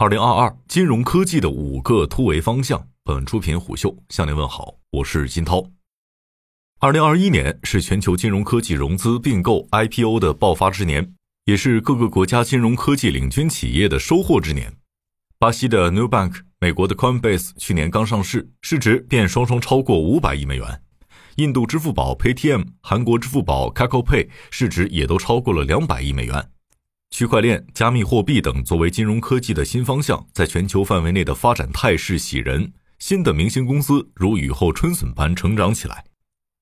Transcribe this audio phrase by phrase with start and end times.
[0.00, 2.88] 二零二二金融科技的五个突围方向。
[3.04, 5.62] 本出品虎嗅向您问好，我是金涛。
[6.78, 11.12] 二零二一年是全球金融科技融资并购 IPO 的爆发之年，
[11.44, 14.74] 也是各个国家金融科技领军企业的收获之年。
[15.38, 20.82] 巴西的 New Bank、美国的 Coinbase 去年刚上市，市值便双双超过五百亿美元。
[21.36, 26.50] 印度支付宝 Paytm、韩国支付宝 Kakao Pay 市值也都超过了两百亿美元。
[27.10, 36.04] 区块链、加密货币等作为金融科技的新方向，在全球范围内的发展态势喜人，新的明星公司如雨后春笋般成长起来。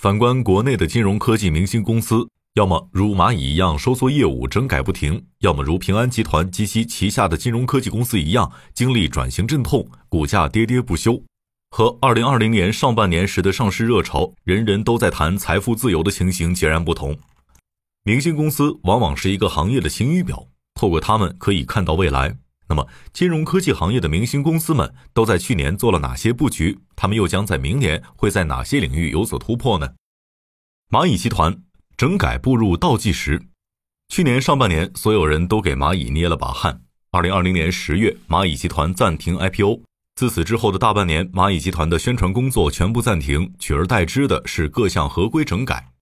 [0.00, 11.22] 反观国内的金融科技明星公司，要么如蚂蚁一样收缩业务、整改不停，要么如平安集团及其旗下的金融科技公司一样，经历转型阵痛，股价跌跌不休。
[11.70, 17.18] 和二零二零年上半年时的上市热潮，人人都在谈财富自由的情形截然不同。
[18.06, 22.36] 明星公司往往是一个行业的晴雨表，透过他们可以看到未来。
[22.68, 26.78] 那么，金融科技行业的明星公司们都在去年做了哪些布局？
[26.94, 29.94] 他们又将在明年会在哪些领域有所突破呢？
[30.90, 31.62] 蚂蚁集团
[31.96, 33.40] 整改步入倒计时。
[34.10, 36.82] 去年上半年，所有人都给蚂蚁捏了把汗。
[37.10, 39.80] 二零二零年十月，蚂蚁集团暂停 IPO，
[40.14, 45.93] 自此之后的大半年，蚂蚁集团的宣传工作全部暂停，取而代之的是各项合规整改。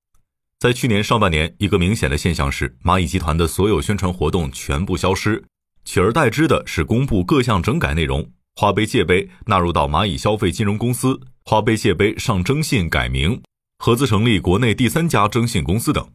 [0.63, 5.43] 在去年上半年，一个明显的现象是，蚂蚁集团的所有宣传活动全部消失，
[5.85, 8.31] 取而代之的是公布各项整改内容。
[8.55, 13.43] 花呗借呗纳入到蚂蚁消费金融公司，花呗借呗上征信改名，
[13.81, 16.09] 合资成立国内第三家征信公司等。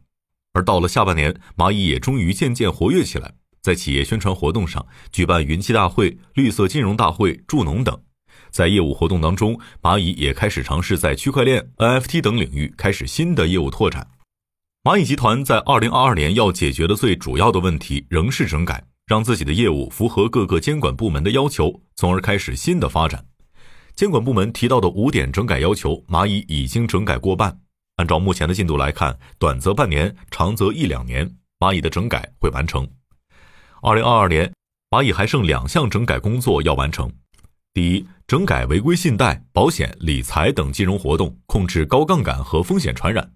[0.54, 8.00] 而到了下半年，蚂蚁也终于渐渐活跃起来，在企业宣传活动上举办云栖大会、绿色金融大会、助农等。
[8.48, 14.08] 在业务活动当中，蚂蚁也开始尝试在区块链、NFT 等领域开始新的业务拓展。
[14.88, 23.22] 蚂蚁集团在二零二二年要解决的最主要的问题仍是整改，让自己的业务符合各个监管部门的要求，从而开始新的发展。
[23.94, 27.54] 监管部门提到的五点整改要求，蚂蚁已经整改过半。
[27.96, 32.88] 按照目前的进度来看，短则半年，长则一两年，蚂蚁的整改会完成。
[33.82, 34.50] 二零二二年，
[34.88, 37.12] 蚂蚁还剩两项整改工作要完成：
[37.74, 43.30] 第一，整改违规信贷、保险、理财等金融活动，控制高杠杆和风险传染。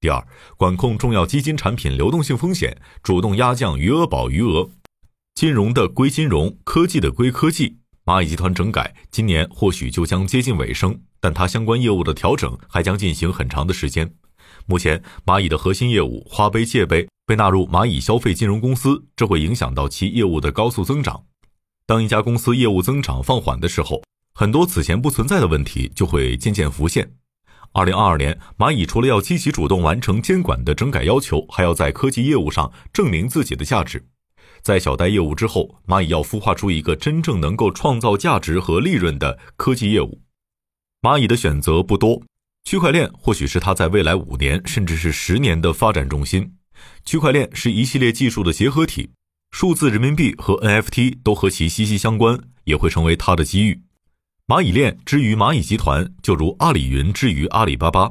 [0.00, 4.70] 第二，管控重要基金产品流动性风险，主动压降余额宝余额。
[5.34, 7.76] 金融的归金融，科技的归科技。
[8.06, 14.10] 蚂蚁集团整改今年或许就将接近尾声，但它相关业务的调整还将进行很长的时间。
[14.64, 21.24] 目前，蚂蚁的核心业务花呗借呗被纳入蚂蚁消费金融公司，这会影响到其业务的高速增长。
[21.84, 27.12] 当一家公司业务增长放缓的时候，很多此前不存在的问题就会渐渐浮现。
[27.72, 34.04] 二零二二年，蚂蚁除了要积极主动完成监管的整改要求，还要在科技业务上证明自己的价值。
[34.60, 40.20] 在小贷业务之后，蚂蚁要孵化出一个真正能够创造价值和利润的科技业务。
[41.00, 42.22] 蚂蚁的选择不多，
[42.64, 46.54] 区块链或许是它在未来五年甚至是十年的发展重心。
[47.04, 49.10] 区块链是一系列技术的结合体，
[49.52, 53.80] 数字人民币和 NFT 都和其息息相关，也会成为它的机遇。
[54.50, 58.10] 蚂蚁链之于蚂蚁集团，就如阿里云之于阿里巴巴。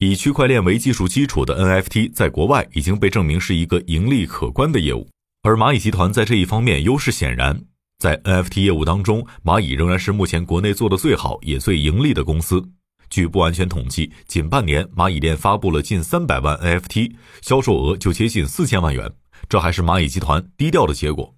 [0.00, 5.08] 以区块链为技术基础的 NFT，在国外已经被证明是一个盈利可观的业务。
[5.44, 7.62] 而蚂蚁集团在这一方面优势显然，
[8.00, 12.60] 在 NFT 业务当中，蚂蚁仍然是目前国内做的最好也最盈利的公司。
[13.08, 19.08] 据不完全统计，仅半年，蚂蚁链发布了近三百万 NFT，销售额就接近四千万元。
[19.48, 21.32] 这还是蚂蚁集团低调的结果。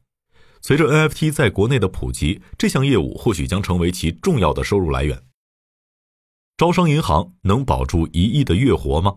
[0.66, 5.22] 随着 NFT 在国内的普及，这项业务或许将成为其重要的收入来源。
[6.56, 9.16] 招商银行能保住一亿的月活吗？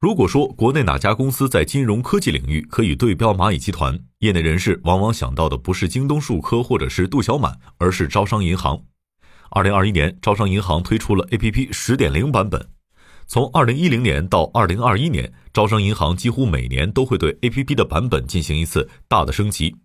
[0.00, 8.82] 如果说国内哪家公司在金融科技领域可以对标蚂蚁集团，业内人士往往想到的不是京东数科或者是杜小满，而是招商银行。
[9.50, 12.66] 二零二一年，招商银行推出了 APP 十点零版本。
[13.26, 19.76] 从二零一零年到二零二一年，招商银行几乎每年都会对 APP 的版本进行一次大的升级。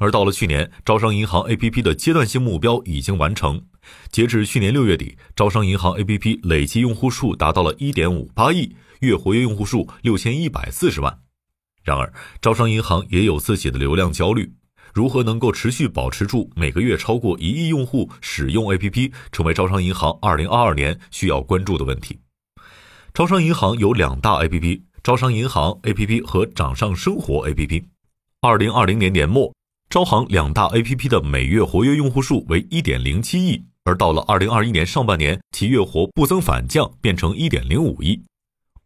[0.00, 3.66] 而到了去年，招商银行 APP 的阶段性目标已经完成。
[4.10, 11.20] 截至去年六月底，招商银行 APP 累计用户数达到了一点五八亿，月活跃用户数六千一百四十万。
[11.84, 12.10] 然而，
[12.40, 14.54] 招商银行也有自己的流量焦虑，
[14.94, 22.18] 如何能够持续保持住每个月超过一亿用户使用 APP，成为招商银行二零二二年需要关注的问题。
[23.12, 27.84] 招商银行有两大 APP：招商银行 APP 和掌上生活 APP。
[28.40, 29.52] 二零二零年年末。
[29.90, 38.22] 招行两大 APP 的每月活跃用户数为一点零七亿，而到了二零二一年上半年，其月活不增反降，变成一点零五亿。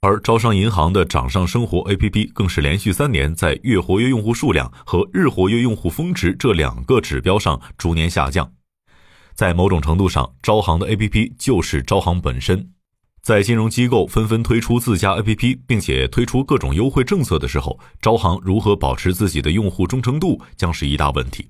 [0.01, 8.51] 而招商银行的掌上生活 APP 更是连续三年在月活跃用户数量和日活跃用户峰值这两个指标上逐年下降。
[9.35, 12.71] 在某种程度上，招行的 APP 就是招行本身。
[13.25, 21.49] 在金融机构纷纷推出自家 APP，并且推出各种优惠政策的时候，招行如何保持自己的用户忠诚度将是一大问题。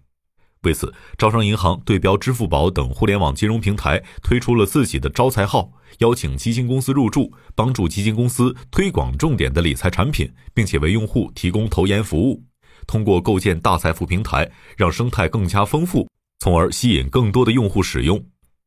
[0.63, 5.69] 为此，招商银行对标支付宝等互联网金融平台，推出了自己的招财号，
[5.99, 12.41] 邀请基金公司入驻，帮助基金公司推广重点的理财产品，并且为用户提供投研服务。
[12.87, 18.25] 通过构建大财富平台，让生态更加丰富，从而吸引更多的用户使用。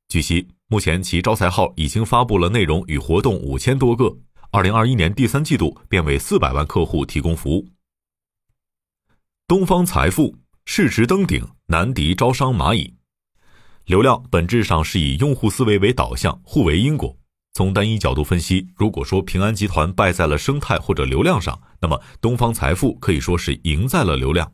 [0.08, 4.18] 据悉，目前其招财号已经发布了内容与活动五千多个，
[4.52, 7.68] 二零二一年第三季度便为四百万客户提供服务。
[9.48, 10.36] 东方财富。
[10.70, 12.94] 市值登顶难敌招商蚂蚁，
[13.86, 17.18] 流量本质上是以用户思维为导向，互为因果。
[17.54, 24.52] 从单一角度分析，如果说平安集团败在了生态或者流量上，那么东方财富可以说是赢在了流量。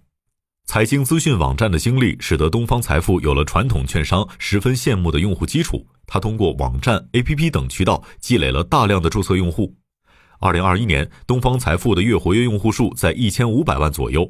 [0.66, 5.86] 财经资讯网站的经历，使得东方财富有了传统券商十分羡慕的用户基础。
[6.08, 9.76] 它通过网站、APP 等渠道积累了大量的注册用户。
[10.40, 14.30] 二零二一年，东方财富的月活跃用户数在一千五百万左右。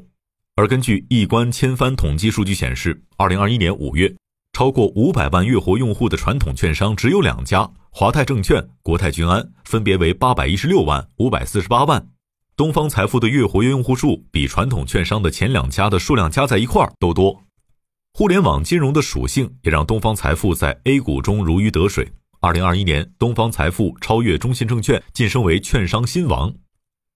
[0.56, 4.14] 而根据易观千帆统计数据显示，二零二一年五月，
[4.52, 12.08] 超过五百万月活用户的传统券商只有两家：华泰证券、国泰君安，分别为八百一十六万、五百四十八万。
[12.56, 17.42] 东方财富的月活跃用户数比传统券商的前两家的数量加在一块儿都多。
[18.12, 22.12] 互联网金融的属性也让东方财富在 A 股中如鱼得水。
[22.40, 26.54] 二零二一年，东方财富超越中信证券，晋升为券商新王。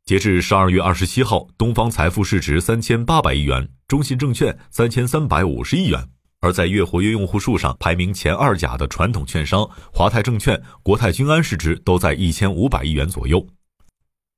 [0.05, 6.09] 截至十二月二十七号，东方财富市值三千八百亿元，中信证券三千三百五十亿元。
[6.41, 13.47] 而在月活跃用户数上排名前二甲的传统券商华泰证券、国泰君安市值都在一千五百亿元左右。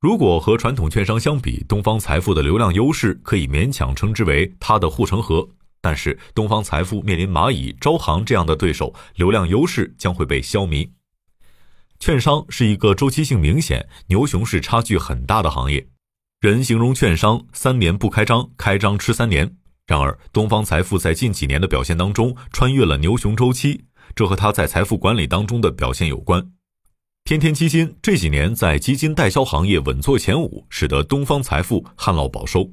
[0.00, 5.46] 如果和传统券商相比，东方财富的流量优势可以勉强称之为它的护城河。
[5.82, 10.88] 但是，东方财富面临蚂蚁、招行这样的对手，流量优势将会被消弭。
[11.98, 15.86] 券商是一个周期性明显、牛熊市差距很大的行业，
[16.40, 19.54] 人形容券商三年不开张，开张吃三年。
[19.86, 26.52] 然而，东方财富在近几年的表现当中穿越了牛熊周期，这和它在财富管理当中的表现有关。
[27.30, 32.68] 天天基金这几年在基金代销行业稳坐前五，使得东方财富旱涝保收。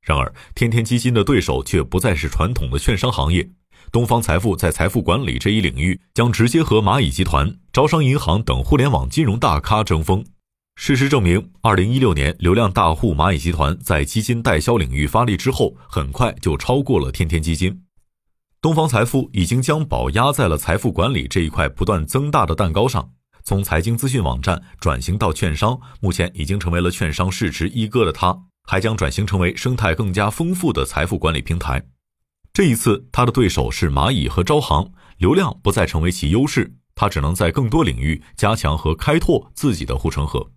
[0.00, 3.48] 然而，天天基金的对手却不再是传统的券商行业。
[3.92, 10.24] 东方财富在财富管理这一领域将直接和蚂蚁集团、招商银行等互联网金融大咖争锋。
[10.74, 17.84] 事实证明，二零一六年流量大户蚂蚁集团在基金代销领域发力之后，很快就超过了天天基金。
[18.60, 23.12] 东方财富已经将宝压在了财富管理这一块不断增大的蛋糕上。
[23.44, 31.84] 从财经资讯网站转型到券商，目前已经成为了券商市值一哥的他，还将转型成为生态更加丰富的财富管理平台。
[32.52, 40.50] 这一次，他的对手是蚂蚁和招行，流量不再成为其优势，他只能在更多领域加强和开拓自己的护城河。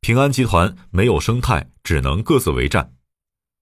[0.00, 2.92] 平安集团没有生态，只能各自为战。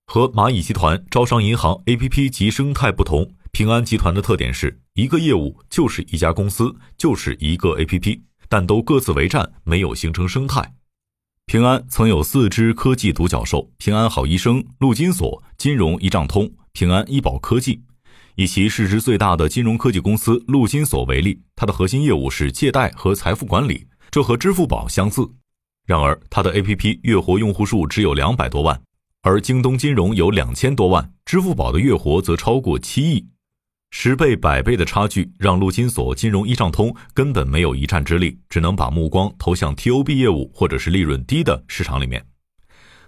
[0.07, 10.75] 和蚂蚁集团、招商银行 APP 及生态不同，平安集团的特点是一个业务就是一家公司，就是一个 APP，但都各自为战，没有形成生态。
[11.47, 16.51] 平安曾有四只科技独角兽：平安好医生、陆金所、金融一账通。
[16.73, 17.83] 平安医保科技，
[18.37, 25.29] 以其市值最大的金融科技公司陆金所为例，它的核心业务是借贷和财富管理，这和支付宝相似。
[25.85, 28.81] 然而，它的 APP 月活用户数只有两百多万，
[29.23, 33.27] 而京东金融有两千多万，支付宝的月活则超过七亿，
[33.91, 42.25] 十倍、百倍的差距让陆金所、金融一账通根本没有一战之力，只能把目光投向 TOB 业务或者是利润低的市场里面。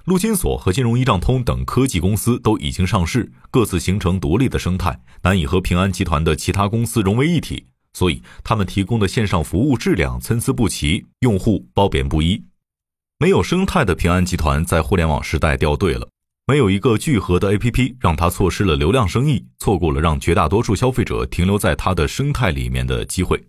[0.04, 12.42] 陆金所和金融一账通等科技公司都已经上市，各自形成独立的生态，难以和平安集团的其他公司融为一体，所以他们提供的线上服务质量参差不齐，用户褒贬不一。
[13.18, 16.08] 没有生态的平安集团在互联网时代掉队了，
[16.44, 23.40] 没有一个聚合的 APP，让他错失了流量生意，错过了让绝大多数消费者停留在他的生态里面的机会。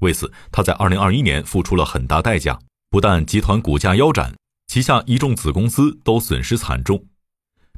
[0.00, 4.34] 为此，他在2021年付出了很大代价，不但集团股价腰斩。
[4.66, 7.04] 旗下一众子公司都损失惨重。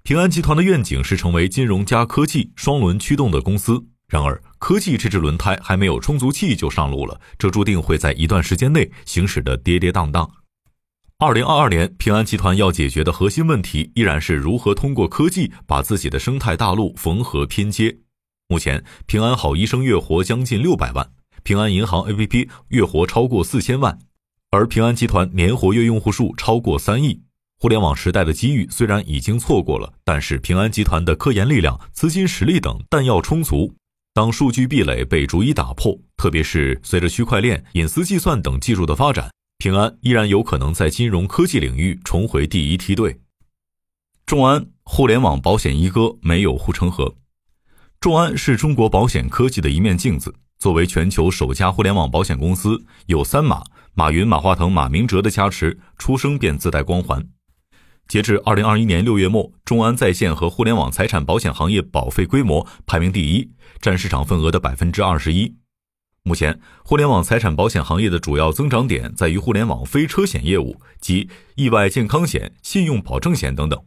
[0.05, 10.31] 平安集团的愿景是成为金融加科技双轮驱动的公司，然而科技这只轮胎还没有充足气就上路了，这注定会在一段时间内行驶的跌跌宕宕。
[11.23, 17.95] 二零二二年，平安集团要解决的核心问题依然是如何通过科技把自己的生态大陆缝合拼接。
[18.49, 21.07] 目前，平安好医生月活将近六百万，
[21.43, 23.99] 平安银行 APP 月活超过四千万。
[24.51, 27.21] 而平安集团年活跃用户数超过三亿。
[27.59, 33.75] 互联网时代的机遇虽然已经错过了，但是平安集团的科研力量、资金实力等弹药充足。
[34.15, 43.21] 当数据壁垒被逐一打破，特别是随着区块链、隐私计算等技术的发展，平安依然有可能在金融科技领域重回第一梯队。
[44.25, 47.15] 众安互联网保险一哥没有护城河。
[48.01, 53.63] 众安是中国保险科技的一面镜子，作为全球首家互联网保险公司，有三马
[53.93, 57.29] 马云、马化腾、马明哲的加持，出生便自带光环。
[58.09, 65.55] 截至二零二一年六月末，众安在线和互联网财产保险行业保费规模排名第一，占市场份额的百分之二十一。
[66.23, 73.83] 目前，互联网财产保险行业的主要增长点在于互联网非车险业务及意外健康险、信用保证险等等，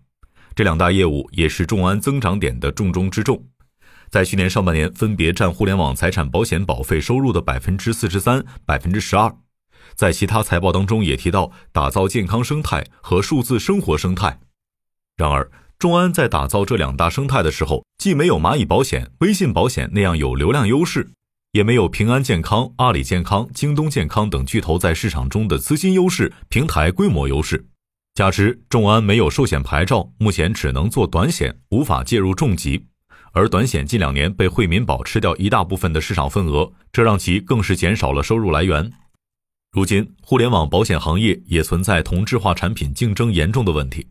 [0.56, 3.46] 这两大业务也是众安增长点的重中之重。
[4.10, 9.36] 在去年上半年，分别占互联网财产保险保费收入的百分之四十三、百分之十二。
[9.94, 14.40] 在其他财报当中也提到打造健康生态和数字生活生态。
[15.16, 21.12] 然而，众安在打造这两大生态的时候，既没有蚂蚁保险、微信保险那样有流量优势，
[21.54, 27.64] 也没有平安健康、阿里健康、京东健康等巨头在市场中的资金优势、平台规模优势。
[28.16, 32.84] 加之众安没有寿险牌照，目前只能做短险，无法介入重疾。
[33.34, 38.92] 而短险近两年被惠民保吃掉一大部分的市场份额，这让其更是减少了收入来源。
[39.72, 44.08] 如今，互联网保险行业也存在同质化产品竞争严重的问题。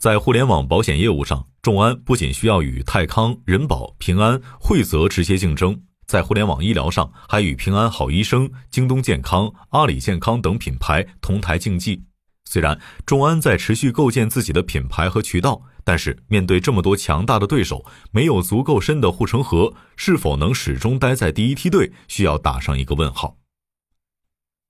[0.00, 12.02] 在互联网保险业务上，众安不仅需要与泰康、人保、平安、惠泽直接竞争，在互联网医疗上还与平安好医生、京东健康、阿里健康等品牌同台竞技。
[12.44, 23.36] 虽然众安在持续构建自己的品牌和渠道，但是面对这么多强大的对手，没有足够深的护城河，是否能始终待在第一梯队，需要打上一个问号。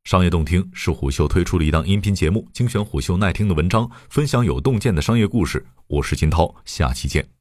[0.05, 5.67] 商业洞听是虎嗅推出的一档音频节目，精选虎嗅耐听的文章，分享有洞见的商业故事。
[5.89, 7.36] 我是金涛，下期见。